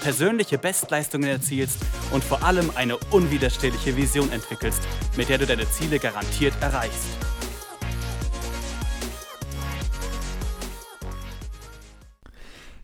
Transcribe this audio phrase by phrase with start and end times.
[0.00, 1.78] persönliche Bestleistungen erzielst
[2.12, 4.82] und vor allem eine unwiderstehliche Vision entwickelst,
[5.16, 7.08] mit der du deine Ziele garantiert erreichst.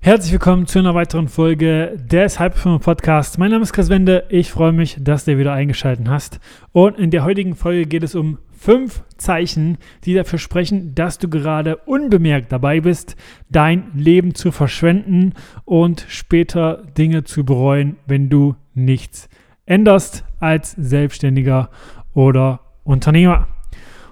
[0.04, 3.38] Herzlich willkommen zu einer weiteren Folge des Hyperfirma Podcasts.
[3.38, 4.26] Mein Name ist Chris Wende.
[4.28, 6.40] Ich freue mich, dass du wieder eingeschaltet hast.
[6.72, 11.28] Und in der heutigen Folge geht es um fünf Zeichen, die dafür sprechen, dass du
[11.28, 13.14] gerade unbemerkt dabei bist,
[13.50, 15.34] dein Leben zu verschwenden
[15.66, 19.28] und später Dinge zu bereuen, wenn du nichts
[19.66, 21.68] änderst als Selbstständiger
[22.14, 23.48] oder Unternehmer.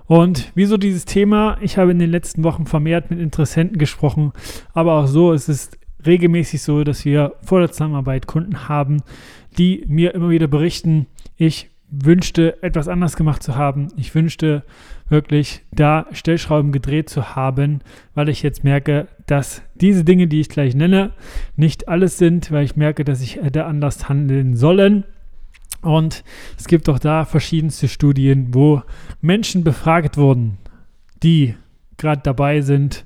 [0.05, 1.57] Und wieso dieses Thema?
[1.63, 4.33] Ich habe in den letzten Wochen vermehrt mit Interessenten gesprochen,
[4.75, 5.71] aber auch so ist es
[6.05, 8.99] regelmäßig so, dass wir vor der Zusammenarbeit Kunden haben,
[9.57, 11.07] die mir immer wieder berichten,
[11.39, 13.89] ich wünschte, etwas anders gemacht zu haben.
[13.97, 14.65] Ich wünschte
[15.09, 17.81] wirklich, da Stellschrauben gedreht zu haben,
[18.15, 21.13] weil ich jetzt merke, dass diese Dinge, die ich gleich nenne,
[21.55, 25.05] nicht alles sind, weil ich merke, dass ich hätte anders handeln sollen.
[25.83, 26.25] Und
[26.59, 28.83] es gibt auch da verschiedenste Studien, wo
[29.21, 30.57] Menschen befragt wurden,
[31.23, 31.55] die
[31.99, 33.05] gerade dabei sind,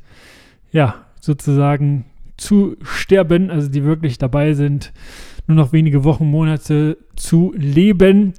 [0.70, 2.04] ja, sozusagen
[2.36, 4.92] zu sterben, also die wirklich dabei sind,
[5.48, 8.34] nur noch wenige Wochen, Monate zu leben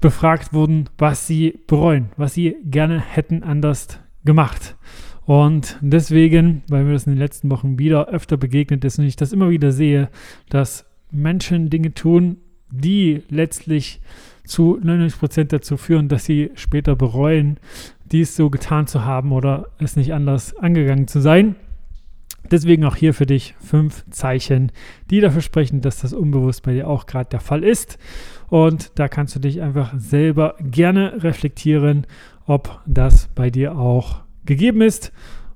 [0.00, 4.76] befragt wurden, was sie bereuen, was sie gerne hätten anders gemacht.
[5.24, 9.16] Und deswegen, weil mir das in den letzten Wochen wieder öfter begegnet ist und ich
[9.16, 10.08] das immer wieder sehe,
[10.48, 12.38] dass Menschen Dinge tun,
[12.70, 14.00] die letztlich
[14.44, 17.58] zu 99 Prozent dazu führen, dass sie später bereuen,
[18.10, 21.56] dies so getan zu haben oder es nicht anders angegangen zu sein.
[22.50, 24.72] Deswegen auch hier für dich fünf Zeichen,
[25.10, 27.98] die dafür sprechen, dass das unbewusst bei dir auch gerade der Fall ist.
[28.48, 32.06] Und da kannst du dich einfach selber gerne reflektieren,
[32.46, 35.12] ob das bei dir auch gegeben ist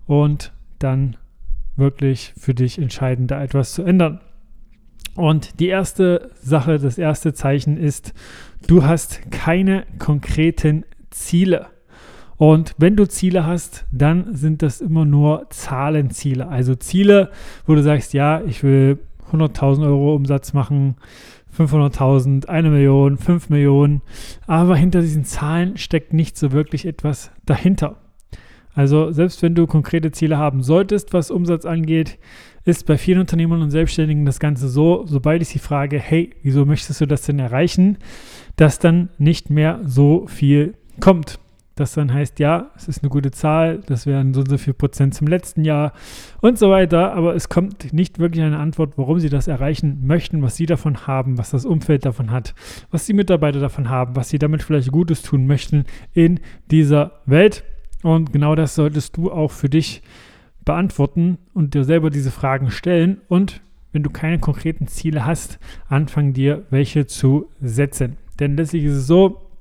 [0.07, 1.17] und dann
[1.77, 4.21] wirklich für dich entscheiden, da etwas zu ändern.
[5.15, 8.13] Und die erste Sache, das erste Zeichen ist,
[8.67, 11.67] du hast keine konkreten Ziele.
[12.37, 16.49] Und wenn du Ziele hast, dann sind das immer nur Zahlenziele.
[16.49, 17.31] Also Ziele,
[17.67, 18.99] wo du sagst, ja, ich will
[19.33, 20.97] 100.000 Euro Umsatz machen,
[21.57, 24.03] 500.000, eine Million, 5 Millionen.
[24.47, 27.97] Aber hinter diesen Zahlen steckt nicht so wirklich etwas dahinter.
[28.75, 32.19] Also selbst wenn du konkrete Ziele haben solltest, was Umsatz angeht,
[32.65, 36.65] ist bei vielen Unternehmern und Selbstständigen das Ganze so, sobald ich sie frage, hey, wieso
[36.65, 37.99] möchtest du das denn erreichen,
[38.57, 41.39] dass dann nicht mehr so viel kommt
[41.83, 44.73] das dann heißt, ja, es ist eine gute Zahl, das wären so und so viel
[44.73, 45.93] Prozent zum letzten Jahr
[46.41, 50.43] und so weiter, aber es kommt nicht wirklich eine Antwort, warum sie das erreichen möchten,
[50.43, 52.55] was sie davon haben, was das Umfeld davon hat,
[52.91, 55.85] was die Mitarbeiter davon haben, was sie damit vielleicht Gutes tun möchten
[56.15, 56.41] in
[56.71, 57.65] dieser Welt.
[58.03, 60.03] Und genau das solltest du auch für dich
[60.65, 63.61] beantworten und dir selber diese Fragen stellen und
[63.93, 68.17] wenn du keine konkreten Ziele hast, anfangen dir welche zu setzen.
[68.41, 69.52] Denn letztlich ist es so,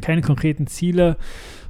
[0.00, 1.16] keine konkreten Ziele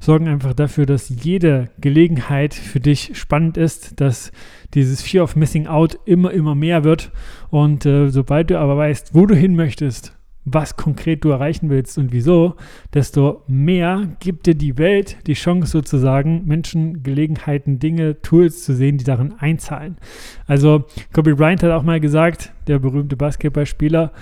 [0.00, 4.32] sorgen einfach dafür, dass jede Gelegenheit für dich spannend ist, dass
[4.74, 7.12] dieses Fear of Missing Out immer, immer mehr wird.
[7.50, 11.98] Und äh, sobald du aber weißt, wo du hin möchtest, was konkret du erreichen willst
[11.98, 12.56] und wieso,
[12.92, 18.98] desto mehr gibt dir die Welt die Chance sozusagen, Menschen, Gelegenheiten, Dinge, Tools zu sehen,
[18.98, 19.96] die darin einzahlen.
[20.46, 24.12] Also Kobe Bryant hat auch mal gesagt, der berühmte Basketballspieler,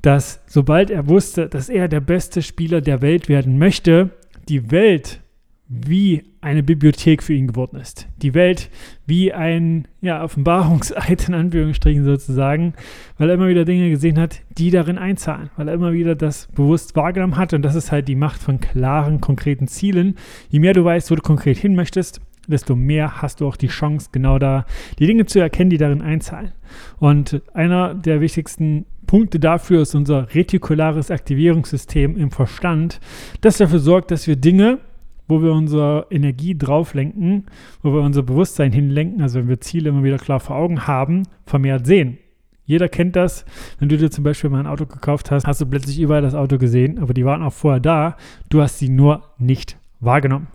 [0.00, 4.10] dass sobald er wusste, dass er der beste Spieler der Welt werden möchte,
[4.48, 5.20] die Welt
[5.68, 8.06] wie eine Bibliothek für ihn geworden ist.
[8.22, 8.70] Die Welt
[9.04, 12.74] wie ein ja, Offenbarungseid in Anführungsstrichen sozusagen,
[13.18, 16.46] weil er immer wieder Dinge gesehen hat, die darin einzahlen, weil er immer wieder das
[16.54, 20.14] bewusst wahrgenommen hat und das ist halt die Macht von klaren, konkreten Zielen.
[20.48, 23.66] Je mehr du weißt, wo du konkret hin möchtest, desto mehr hast du auch die
[23.66, 24.66] Chance, genau da
[25.00, 26.52] die Dinge zu erkennen, die darin einzahlen.
[26.98, 33.00] Und einer der wichtigsten Punkte dafür ist unser retikulares Aktivierungssystem im Verstand,
[33.40, 34.78] das dafür sorgt, dass wir Dinge,
[35.28, 37.46] wo wir unsere Energie drauf lenken,
[37.82, 41.24] wo wir unser Bewusstsein hinlenken, also wenn wir Ziele immer wieder klar vor Augen haben,
[41.44, 42.18] vermehrt sehen.
[42.64, 43.44] Jeder kennt das.
[43.78, 46.34] Wenn du dir zum Beispiel mal ein Auto gekauft hast, hast du plötzlich überall das
[46.34, 48.16] Auto gesehen, aber die waren auch vorher da.
[48.48, 50.48] Du hast sie nur nicht wahrgenommen.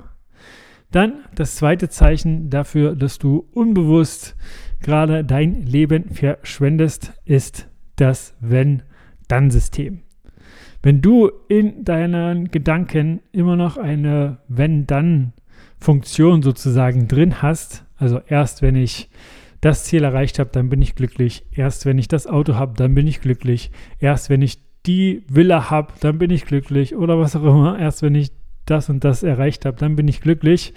[0.92, 4.36] Dann das zweite Zeichen dafür, dass du unbewusst
[4.82, 10.02] gerade dein Leben verschwendest, ist das Wenn-Dann-System.
[10.84, 18.76] Wenn du in deinen Gedanken immer noch eine Wenn-Dann-Funktion sozusagen drin hast, also erst wenn
[18.76, 19.10] ich
[19.62, 21.46] das Ziel erreicht habe, dann bin ich glücklich.
[21.52, 23.70] Erst wenn ich das Auto habe, dann bin ich glücklich.
[24.00, 26.96] Erst wenn ich die Villa habe, dann bin ich glücklich.
[26.96, 27.78] Oder was auch immer.
[27.78, 28.32] Erst wenn ich
[28.66, 30.74] das und das erreicht habe, dann bin ich glücklich.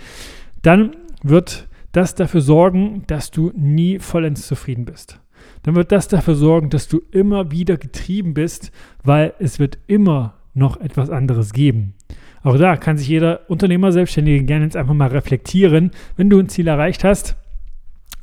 [0.61, 5.21] Dann wird das dafür sorgen, dass du nie vollends zufrieden bist.
[5.63, 10.35] Dann wird das dafür sorgen, dass du immer wieder getrieben bist, weil es wird immer
[10.55, 11.95] noch etwas anderes geben.
[12.43, 15.91] Auch da kann sich jeder Unternehmer, Selbstständige gerne jetzt einfach mal reflektieren.
[16.17, 17.37] Wenn du ein Ziel erreicht hast,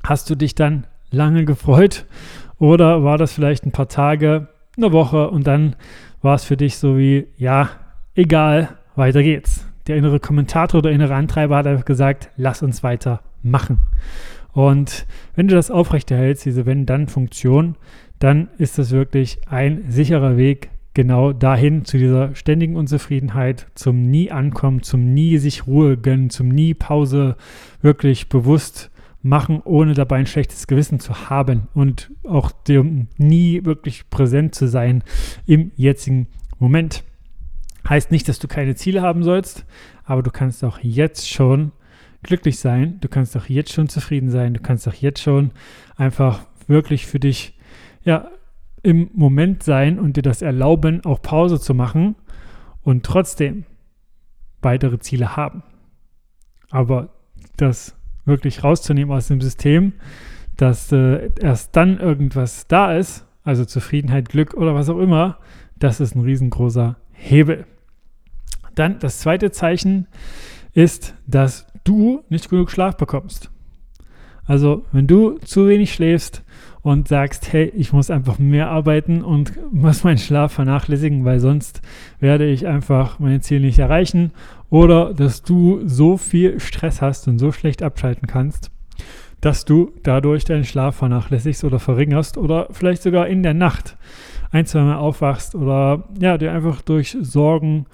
[0.03, 2.05] hast du dich dann lange gefreut
[2.59, 4.47] oder war das vielleicht ein paar Tage,
[4.77, 5.75] eine Woche und dann
[6.21, 7.69] war es für dich so wie, ja,
[8.15, 9.65] egal, weiter geht's.
[9.87, 13.79] Der innere Kommentator oder innere Antreiber hat einfach gesagt, lass uns weiter machen.
[14.53, 15.05] Und
[15.35, 17.75] wenn du das aufrechterhältst, diese Wenn-Dann-Funktion,
[18.19, 24.31] dann ist das wirklich ein sicherer Weg genau dahin zu dieser ständigen Unzufriedenheit, zum nie
[24.31, 27.37] ankommen, zum nie sich Ruhe gönnen, zum nie Pause
[27.81, 28.91] wirklich bewusst
[29.23, 34.67] machen, ohne dabei ein schlechtes Gewissen zu haben und auch dem nie wirklich präsent zu
[34.67, 35.03] sein
[35.45, 36.27] im jetzigen
[36.59, 37.03] Moment.
[37.87, 39.65] Heißt nicht, dass du keine Ziele haben sollst,
[40.03, 41.71] aber du kannst auch jetzt schon
[42.23, 42.99] glücklich sein.
[43.01, 44.53] Du kannst auch jetzt schon zufrieden sein.
[44.53, 45.51] Du kannst auch jetzt schon
[45.95, 47.57] einfach wirklich für dich
[48.03, 48.29] ja
[48.83, 52.15] im Moment sein und dir das erlauben, auch Pause zu machen
[52.83, 53.65] und trotzdem
[54.61, 55.63] weitere Ziele haben.
[56.69, 57.09] Aber
[57.57, 57.95] das
[58.25, 59.93] wirklich rauszunehmen aus dem System,
[60.57, 65.37] dass äh, erst dann irgendwas da ist, also Zufriedenheit, Glück oder was auch immer,
[65.77, 67.65] das ist ein riesengroßer Hebel.
[68.75, 70.07] Dann das zweite Zeichen
[70.73, 73.51] ist, dass du nicht genug Schlaf bekommst.
[74.45, 76.43] Also, wenn du zu wenig schläfst
[76.81, 81.81] und sagst, hey, ich muss einfach mehr arbeiten und muss meinen Schlaf vernachlässigen, weil sonst
[82.19, 84.31] werde ich einfach meine Ziele nicht erreichen,
[84.69, 88.71] oder dass du so viel Stress hast und so schlecht abschalten kannst,
[89.41, 93.97] dass du dadurch deinen Schlaf vernachlässigst oder verringerst oder vielleicht sogar in der Nacht
[94.51, 97.85] ein, zwei Mal aufwachst oder ja, dir einfach durch Sorgen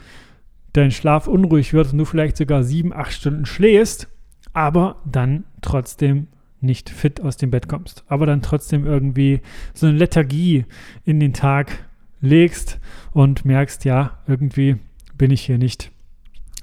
[0.74, 4.08] dein Schlaf unruhig wird und du vielleicht sogar sieben, acht Stunden schläfst,
[4.54, 6.28] aber dann trotzdem
[6.62, 9.42] nicht fit aus dem Bett kommst, aber dann trotzdem irgendwie
[9.74, 10.66] so eine Lethargie
[11.06, 11.86] in den Tag
[12.22, 12.80] legst
[13.12, 14.78] und merkst, ja, irgendwie
[15.18, 15.92] bin ich hier nicht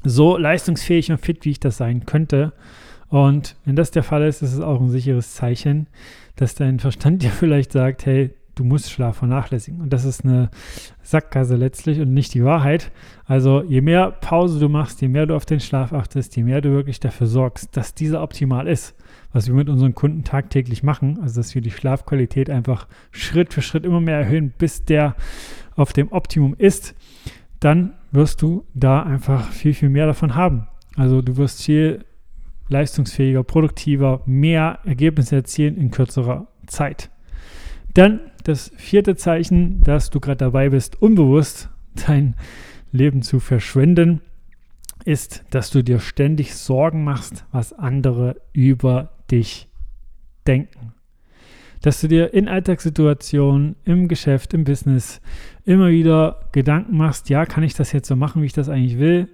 [0.02, 2.52] so leistungsfähig und fit, wie ich das sein könnte.
[3.08, 5.86] Und wenn das der Fall ist, ist es auch ein sicheres Zeichen,
[6.36, 9.80] dass dein Verstand dir vielleicht sagt, hey, du musst Schlaf vernachlässigen.
[9.80, 10.50] Und das ist eine
[11.02, 12.92] Sackgasse letztlich und nicht die Wahrheit.
[13.26, 16.60] Also je mehr Pause du machst, je mehr du auf den Schlaf achtest, je mehr
[16.60, 18.94] du wirklich dafür sorgst, dass dieser optimal ist,
[19.32, 23.62] was wir mit unseren Kunden tagtäglich machen, also dass wir die Schlafqualität einfach Schritt für
[23.62, 25.16] Schritt immer mehr erhöhen, bis der
[25.76, 26.94] auf dem Optimum ist,
[27.60, 30.68] dann wirst du da einfach viel, viel mehr davon haben.
[30.96, 32.04] Also du wirst viel
[32.68, 37.10] leistungsfähiger, produktiver, mehr Ergebnisse erzielen in kürzerer Zeit.
[37.94, 41.70] Dann das vierte Zeichen, dass du gerade dabei bist, unbewusst
[42.06, 42.34] dein
[42.92, 44.20] Leben zu verschwenden,
[45.04, 49.68] ist, dass du dir ständig Sorgen machst, was andere über dich
[50.46, 50.92] denken.
[51.82, 55.20] Dass du dir in Alltagssituationen, im Geschäft, im Business
[55.66, 58.98] immer wieder Gedanken machst, ja, kann ich das jetzt so machen, wie ich das eigentlich
[58.98, 59.28] will?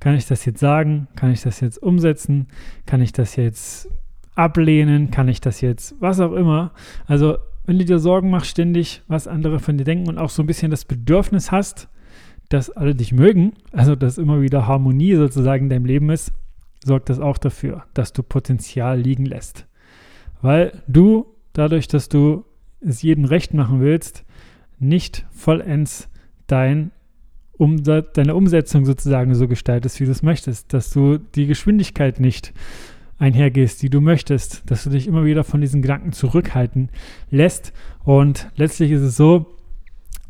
[0.00, 1.06] Kann ich das jetzt sagen?
[1.14, 2.48] Kann ich das jetzt umsetzen?
[2.86, 3.88] Kann ich das jetzt
[4.34, 5.12] ablehnen?
[5.12, 6.72] Kann ich das jetzt, was auch immer?
[7.06, 10.42] Also wenn du dir Sorgen machst ständig, was andere von dir denken und auch so
[10.42, 11.88] ein bisschen das Bedürfnis hast,
[12.48, 16.32] dass alle dich mögen, also dass immer wieder Harmonie sozusagen in deinem Leben ist,
[16.84, 19.66] sorgt das auch dafür, dass du Potenzial liegen lässt.
[20.40, 22.44] Weil du, dadurch, dass du
[22.80, 24.24] es jedem recht machen willst,
[24.78, 26.10] nicht vollends
[26.48, 26.90] dein
[27.52, 32.52] Umsatz, deine Umsetzung sozusagen so gestaltest, wie du es möchtest, dass du die Geschwindigkeit nicht
[33.22, 36.90] einhergehst, die du möchtest, dass du dich immer wieder von diesen Gedanken zurückhalten
[37.30, 37.72] lässt.
[38.02, 39.46] Und letztlich ist es so,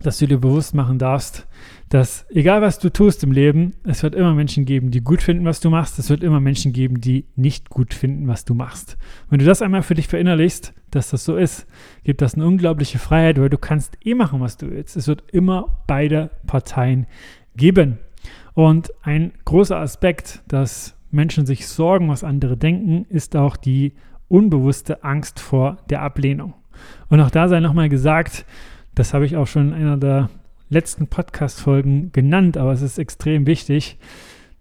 [0.00, 1.46] dass du dir bewusst machen darfst,
[1.88, 5.44] dass egal was du tust im Leben, es wird immer Menschen geben, die gut finden,
[5.44, 5.98] was du machst.
[5.98, 8.98] Es wird immer Menschen geben, die nicht gut finden, was du machst.
[9.30, 11.66] Wenn du das einmal für dich verinnerlichst, dass das so ist,
[12.04, 14.96] gibt das eine unglaubliche Freiheit, weil du kannst eh machen, was du willst.
[14.96, 17.06] Es wird immer beide Parteien
[17.56, 17.98] geben.
[18.54, 23.92] Und ein großer Aspekt, dass Menschen sich sorgen, was andere denken, ist auch die
[24.28, 26.54] unbewusste Angst vor der Ablehnung.
[27.08, 28.46] Und auch da sei nochmal gesagt,
[28.94, 30.30] das habe ich auch schon in einer der
[30.68, 33.98] letzten Podcast-Folgen genannt, aber es ist extrem wichtig,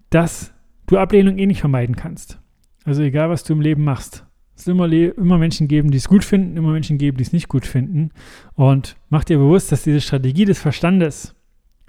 [0.10, 0.54] dass
[0.88, 2.40] du Ablehnung eh nicht vermeiden kannst.
[2.84, 4.26] Also egal, was du im Leben machst.
[4.56, 7.34] Es wird immer, immer Menschen geben, die es gut finden, immer Menschen geben, die es
[7.34, 8.12] nicht gut finden.
[8.56, 11.34] Und mach dir bewusst, dass diese Strategie des Verstandes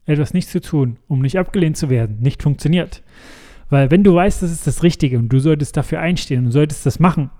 [0.06, 3.02] etwas nicht zu tun, um nicht abgelehnt zu werden, nicht funktioniert.
[3.72, 6.84] Weil wenn du weißt, das ist das Richtige und du solltest dafür einstehen und solltest
[6.84, 7.30] das machen,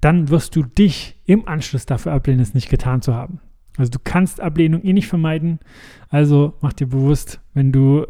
[0.00, 3.40] dann wirst du dich im Anschluss dafür ablehnen, es nicht getan zu haben.
[3.76, 5.58] Also du kannst Ablehnung eh nicht vermeiden.
[6.08, 8.06] Also mach dir bewusst, wenn du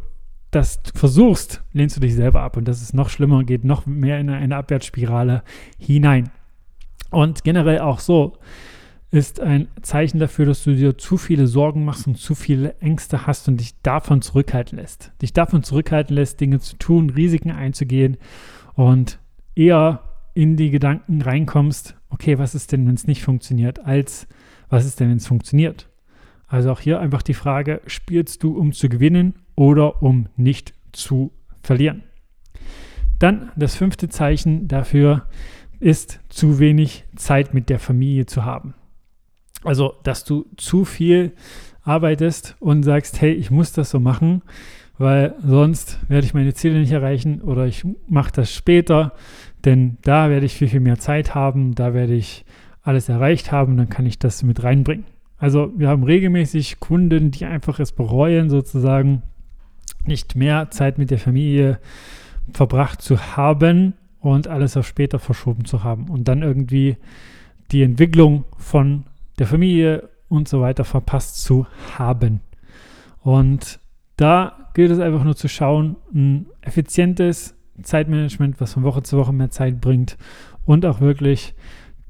[0.51, 2.59] das versuchst, lehnst du dich selber ab.
[2.59, 5.43] Und das ist noch schlimmer, geht noch mehr in eine Abwärtsspirale
[5.79, 6.29] hinein.
[7.11, 8.37] Und generell auch so
[9.17, 13.27] ist ein Zeichen dafür, dass du dir zu viele Sorgen machst und zu viele Ängste
[13.27, 15.13] hast und dich davon zurückhalten lässt.
[15.23, 18.19] Dich davon zurückhalten lässt, Dinge zu tun, Risiken einzugehen
[18.75, 19.19] und
[19.55, 20.03] eher
[20.35, 24.29] in die Gedanken reinkommst, okay, was ist denn, wenn es nicht funktioniert, als
[24.69, 25.89] was ist denn, wenn es funktioniert?
[26.47, 31.33] Also auch hier einfach die Frage, spielst du, um zu gewinnen oder um nicht zu
[31.63, 32.03] verlieren?
[33.19, 35.27] Dann das fünfte Zeichen dafür
[35.81, 38.75] ist, zu wenig Zeit mit der Familie zu haben.
[39.65, 41.33] Also, dass du zu viel
[41.83, 44.43] arbeitest und sagst, hey, ich muss das so machen,
[44.99, 49.13] weil sonst werde ich meine Ziele nicht erreichen oder ich mache das später,
[49.65, 52.45] denn da werde ich viel, viel mehr Zeit haben, da werde ich
[52.83, 55.07] alles erreicht haben, dann kann ich das mit reinbringen.
[55.39, 59.23] Also wir haben regelmäßig Kunden, die einfach es bereuen, sozusagen
[60.07, 61.79] nicht mehr Zeit mit der Familie
[62.53, 66.97] verbracht zu haben und alles auf später verschoben zu haben und dann irgendwie
[67.71, 69.05] die Entwicklung von
[69.39, 71.67] der Familie und so weiter verpasst zu
[71.97, 72.41] haben.
[73.21, 73.81] Und
[74.17, 79.33] da gilt es einfach nur zu schauen, ein effizientes Zeitmanagement, was von Woche zu Woche
[79.33, 80.17] mehr Zeit bringt
[80.65, 81.55] und auch wirklich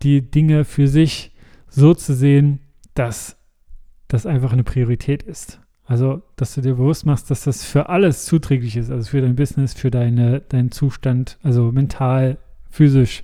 [0.02, 1.32] die Dinge für sich
[1.68, 2.60] so zu sehen,
[2.94, 3.36] dass
[4.08, 5.60] das einfach eine Priorität ist.
[5.84, 9.36] Also, dass du dir bewusst machst, dass das für alles zuträglich ist, also für dein
[9.36, 12.38] Business, für deine, deinen Zustand, also mental,
[12.70, 13.22] physisch.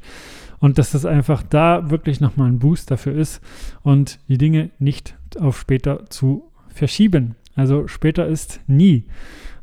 [0.63, 3.43] Und dass das einfach da wirklich nochmal ein Boost dafür ist
[3.83, 7.35] und die Dinge nicht auf später zu verschieben.
[7.57, 9.07] Also später ist nie.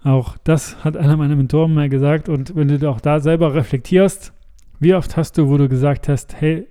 [0.04, 2.28] Auch das hat einer meiner Mentoren mal gesagt.
[2.28, 4.34] Und wenn du auch da selber reflektierst,
[4.82, 6.68] wie oft hast du, wo du gesagt hast, hey,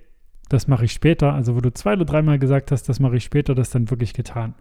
[0.47, 3.23] das mache ich später, also wo du zwei oder dreimal gesagt hast, das mache ich
[3.23, 4.53] später, das dann wirklich getan.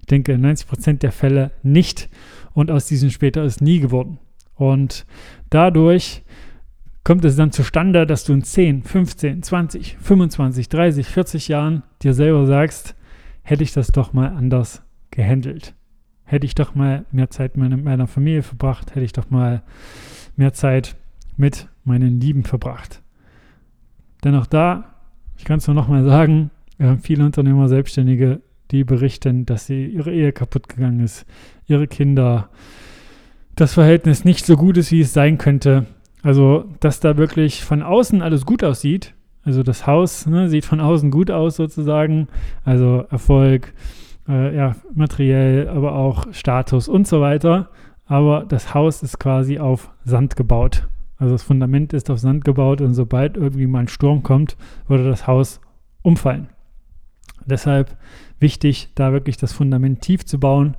[0.00, 2.08] Ich denke, in 90 Prozent der Fälle nicht
[2.54, 4.18] und aus diesem später ist nie geworden.
[4.54, 5.04] Und
[5.50, 6.22] dadurch
[7.04, 12.14] kommt es dann zustande, dass du in 10, 15, 20, 25, 30, 40 Jahren dir
[12.14, 12.96] selber sagst,
[13.42, 15.74] hätte ich das doch mal anders gehandelt.
[16.24, 19.62] Hätte ich doch mal mehr Zeit mit meiner Familie verbracht, hätte ich doch mal
[20.36, 20.96] mehr Zeit
[21.36, 23.02] mit meinen Lieben verbracht.
[24.24, 24.94] Denn auch da
[25.36, 29.86] ich kann es nur nochmal sagen, wir haben viele Unternehmer, Selbstständige, die berichten, dass sie
[29.86, 31.26] ihre Ehe kaputt gegangen ist,
[31.66, 32.48] ihre Kinder,
[33.56, 35.86] das Verhältnis nicht so gut ist, wie es sein könnte.
[36.24, 39.14] Also, dass da wirklich von außen alles gut aussieht.
[39.44, 42.28] Also das Haus ne, sieht von außen gut aus sozusagen.
[42.64, 43.74] Also Erfolg,
[44.26, 47.68] äh, ja, materiell, aber auch Status und so weiter.
[48.06, 50.88] Aber das Haus ist quasi auf Sand gebaut.
[51.18, 54.56] Also das Fundament ist auf Sand gebaut und sobald irgendwie mal ein Sturm kommt,
[54.88, 55.60] würde das Haus
[56.00, 56.48] umfallen.
[57.44, 57.98] Deshalb
[58.40, 60.74] wichtig, da wirklich das Fundament tief zu bauen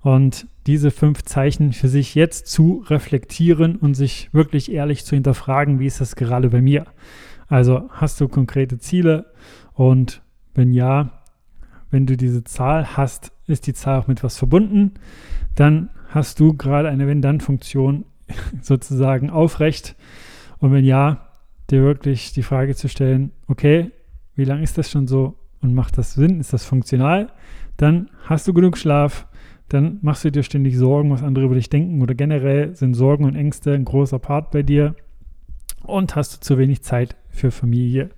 [0.00, 5.80] und diese fünf Zeichen für sich jetzt zu reflektieren und sich wirklich ehrlich zu hinterfragen,
[5.80, 6.84] wie ist das gerade bei mir?
[7.48, 9.32] Also hast du konkrete Ziele
[9.72, 10.20] und
[10.54, 11.22] wenn ja,
[11.90, 14.92] wenn du diese Zahl hast, ist die Zahl auch mit was verbunden,
[15.54, 18.04] dann hast du gerade eine Wenn-Dann-Funktion
[18.60, 19.96] sozusagen aufrecht?
[20.58, 21.28] Und wenn ja,
[21.70, 23.90] dir wirklich die Frage zu stellen, okay,
[24.34, 26.40] wie lange ist das schon so und macht das Sinn?
[26.40, 27.32] Ist das funktional?
[27.78, 29.27] Dann hast du genug Schlaf,
[29.68, 33.24] dann machst du dir ständig Sorgen, was andere über dich denken oder generell sind Sorgen
[33.24, 34.94] und Ängste ein großer Part bei dir
[35.82, 38.10] und hast du zu wenig Zeit für Familie.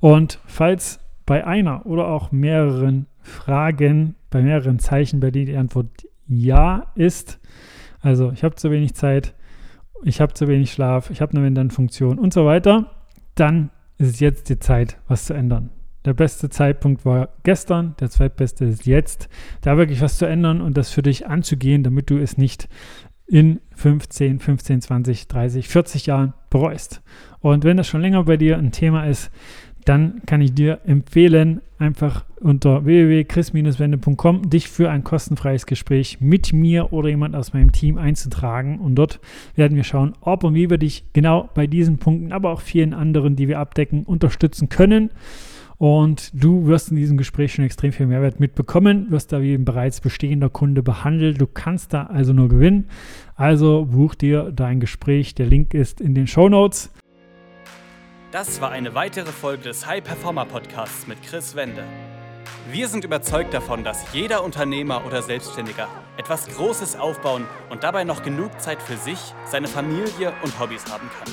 [0.00, 6.06] Und falls bei einer oder auch mehreren Fragen, bei mehreren Zeichen, bei denen die Antwort
[6.26, 7.38] ja ist,
[8.00, 9.34] also ich habe zu wenig Zeit,
[10.04, 12.90] ich habe zu wenig Schlaf, ich habe eine Wenn-Dann-Funktion und so weiter,
[13.34, 15.70] dann ist jetzt die Zeit, was zu ändern.
[16.08, 19.28] Der beste Zeitpunkt war gestern, der zweitbeste ist jetzt,
[19.60, 22.66] da wirklich was zu ändern und das für dich anzugehen, damit du es nicht
[23.26, 27.02] in 15, 15, 20, 30, 40 Jahren bereust.
[27.40, 29.30] Und wenn das schon länger bei dir ein Thema ist,
[29.84, 36.90] dann kann ich dir empfehlen, einfach unter www.chris-wende.com dich für ein kostenfreies Gespräch mit mir
[36.94, 38.78] oder jemand aus meinem Team einzutragen.
[38.78, 39.20] Und dort
[39.56, 42.94] werden wir schauen, ob und wie wir dich genau bei diesen Punkten, aber auch vielen
[42.94, 45.10] anderen, die wir abdecken, unterstützen können.
[45.78, 49.64] Und du wirst in diesem Gespräch schon extrem viel Mehrwert mitbekommen, wirst da wie ein
[49.64, 51.40] bereits bestehender Kunde behandelt.
[51.40, 52.90] Du kannst da also nur gewinnen.
[53.36, 55.36] Also buch dir dein Gespräch.
[55.36, 56.92] Der Link ist in den Show Notes.
[58.32, 61.84] Das war eine weitere Folge des High Performer Podcasts mit Chris Wende.
[62.70, 68.22] Wir sind überzeugt davon, dass jeder Unternehmer oder Selbstständiger etwas Großes aufbauen und dabei noch
[68.22, 71.32] genug Zeit für sich, seine Familie und Hobbys haben kann.